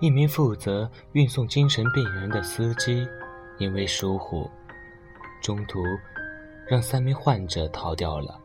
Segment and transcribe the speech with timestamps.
[0.00, 3.06] 一名负责运送精神病人的司机
[3.58, 4.48] 因为疏忽，
[5.42, 5.80] 中途
[6.68, 8.38] 让三名患者逃掉了。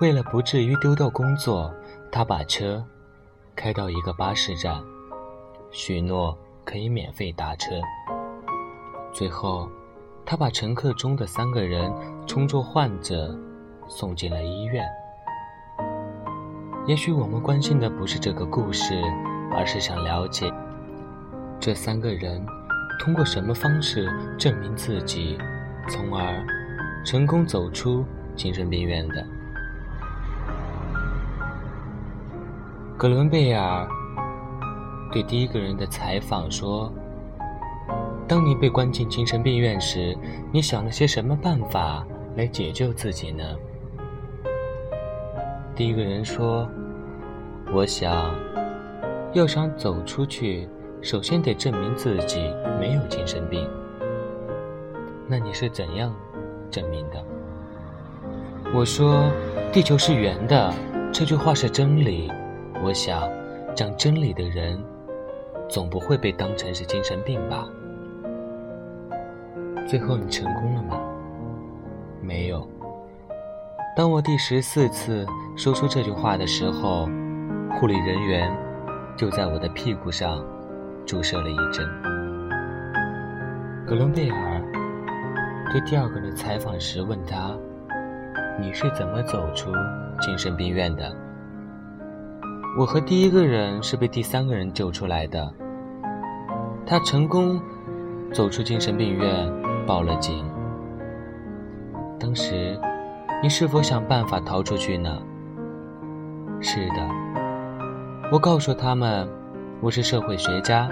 [0.00, 1.74] 为了不至于丢掉工作，
[2.12, 2.84] 他把车
[3.56, 4.82] 开到一个巴士站，
[5.70, 7.80] 许诺可以免费搭车。
[9.12, 9.66] 最后，
[10.26, 11.90] 他把乘客中的三个人
[12.26, 13.34] 充作患者
[13.88, 14.86] 送进了医院。
[16.86, 19.02] 也许我们关心的不是这个故事，
[19.58, 20.52] 而是想了解
[21.58, 22.40] 这三个人
[23.00, 24.08] 通过什么方式
[24.38, 25.36] 证明自己，
[25.88, 26.46] 从而
[27.04, 28.04] 成功走出
[28.36, 29.26] 精神病院的。
[32.96, 33.88] 格伦贝尔
[35.10, 36.92] 对第一个人的采访说
[38.28, 40.16] ：“当你被关进精神病院时，
[40.52, 42.06] 你想了些什么办法
[42.36, 43.44] 来解救自己呢？”
[45.74, 46.68] 第一个人说
[47.74, 48.32] ：“我想，
[49.32, 50.68] 要想走出去，
[51.02, 53.68] 首先得证明自己没有精神病。
[55.26, 56.14] 那你是怎样
[56.70, 57.22] 证明的？”
[58.74, 59.30] 我说
[59.72, 60.72] ：“地球是圆的，
[61.12, 62.30] 这句话是真理。
[62.82, 63.28] 我想，
[63.74, 64.82] 讲真理的人，
[65.68, 67.68] 总不会被当成是精神病吧？”
[69.86, 71.00] 最后你成功了吗？
[72.20, 72.66] 没有。
[73.96, 75.26] 当我第十四次
[75.56, 77.08] 说出这句话的时候，
[77.78, 78.54] 护理人员
[79.18, 80.42] 就在我的屁股上
[81.04, 81.86] 注射了一针。
[83.86, 84.62] 格伦贝尔
[85.70, 87.54] 对第二个人采访时问他
[88.58, 89.70] ：“你是怎么走出
[90.20, 91.14] 精神病院的？”
[92.78, 95.52] 我和第一个人是被第三个人救出来的。
[96.86, 97.60] 他成功
[98.32, 99.52] 走出精神病院，
[99.86, 100.48] 报了警。
[102.18, 102.78] 当时。
[103.40, 105.22] 你是否想办法逃出去呢？
[106.60, 107.08] 是的，
[108.30, 109.26] 我告诉他们，
[109.80, 110.86] 我是社会学家。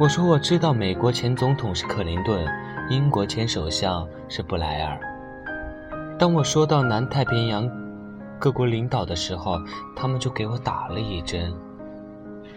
[0.00, 2.46] 我说我知道美国前总统是克林顿，
[2.88, 4.98] 英国前首相是布莱尔。
[6.18, 7.70] 当我说到南太平洋
[8.38, 9.58] 各国领导的时候，
[9.94, 11.52] 他们就给我打了一针，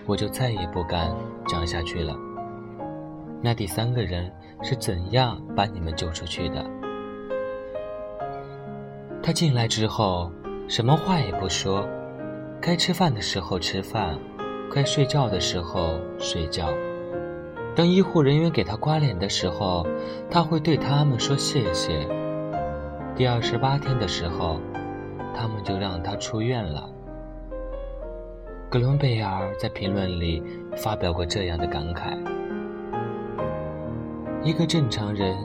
[0.06, 1.14] 我就再也不敢
[1.46, 2.16] 讲下去了。
[3.42, 4.32] 那第三个人
[4.62, 6.66] 是怎样把你们救出去的？
[9.22, 10.32] 他进来之后，
[10.70, 11.86] 什么话也不说，
[12.62, 14.20] 该吃饭的时候吃饭，
[14.74, 16.70] 该睡觉的时候睡觉。
[17.76, 19.88] 当医护人员给他刮脸的时候，
[20.30, 22.08] 他会对他们说谢谢。
[23.16, 24.60] 第二十八天的时候，
[25.34, 26.90] 他们就让他出院了。
[28.70, 30.44] 格伦贝尔在评论里
[30.76, 32.18] 发表过这样的感慨：
[34.44, 35.36] 一个正常人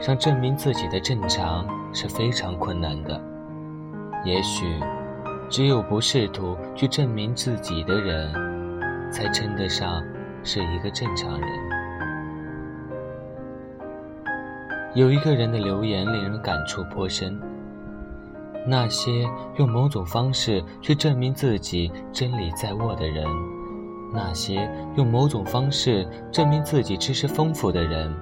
[0.00, 1.66] 想证明自己的正常。
[1.92, 3.18] 是非常困难的。
[4.22, 4.66] 也许，
[5.48, 8.32] 只有不试图去证明自己的人，
[9.10, 10.02] 才称得上
[10.42, 11.48] 是一个正常人。
[14.94, 17.40] 有一个人的留言令人感触颇深：
[18.66, 23.24] 那些用某种方式去证明自己真理在握的人，
[24.12, 28.12] 那些用某种方式证明自己知识丰富的人，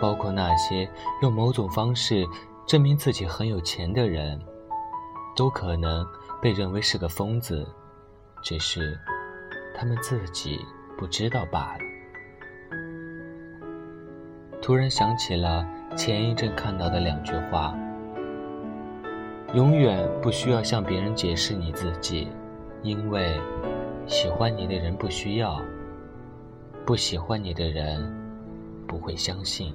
[0.00, 0.88] 包括那些
[1.22, 2.26] 用某种方式。
[2.64, 4.38] 证明自己很有钱的人，
[5.34, 6.06] 都可能
[6.42, 7.64] 被认为是个疯子，
[8.42, 8.98] 只是
[9.72, 10.58] 他们自己
[10.98, 11.78] 不知道罢了。
[14.60, 15.64] 突然想起了
[15.96, 17.78] 前一阵看到的两句话：
[19.54, 22.26] 永远不需要向别人解释你自己，
[22.82, 23.40] 因为
[24.08, 25.62] 喜欢你的人不需要，
[26.84, 28.12] 不喜欢你的人
[28.88, 29.72] 不会相信。